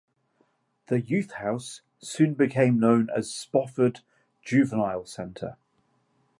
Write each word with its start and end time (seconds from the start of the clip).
The 0.87 0.99
Youth 0.99 1.33
House 1.33 1.81
soon 1.99 2.33
became 2.33 2.79
known 2.79 3.11
as 3.15 3.31
Spofford 3.31 3.99
Juvenile 4.41 5.05
Center. 5.05 5.57